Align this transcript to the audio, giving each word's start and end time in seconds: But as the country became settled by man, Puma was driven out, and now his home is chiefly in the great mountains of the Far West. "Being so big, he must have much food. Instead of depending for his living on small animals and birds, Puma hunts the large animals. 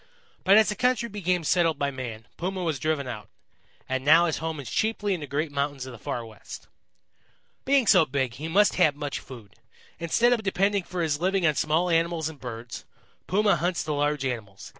But 0.43 0.57
as 0.57 0.69
the 0.69 0.75
country 0.75 1.07
became 1.09 1.43
settled 1.43 1.77
by 1.77 1.91
man, 1.91 2.25
Puma 2.35 2.63
was 2.63 2.79
driven 2.79 3.07
out, 3.07 3.29
and 3.87 4.03
now 4.03 4.25
his 4.25 4.39
home 4.39 4.59
is 4.59 4.71
chiefly 4.71 5.13
in 5.13 5.19
the 5.19 5.27
great 5.27 5.51
mountains 5.51 5.85
of 5.85 5.91
the 5.91 5.99
Far 5.99 6.25
West. 6.25 6.67
"Being 7.65 7.85
so 7.85 8.07
big, 8.07 8.33
he 8.33 8.47
must 8.47 8.77
have 8.77 8.95
much 8.95 9.19
food. 9.19 9.57
Instead 9.99 10.33
of 10.33 10.41
depending 10.41 10.81
for 10.85 11.03
his 11.03 11.21
living 11.21 11.45
on 11.45 11.53
small 11.53 11.87
animals 11.87 12.29
and 12.29 12.39
birds, 12.39 12.83
Puma 13.27 13.57
hunts 13.57 13.83
the 13.83 13.93
large 13.93 14.25
animals. 14.25 14.69